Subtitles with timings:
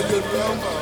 [0.00, 0.79] Olha o.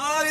[0.00, 0.27] Ay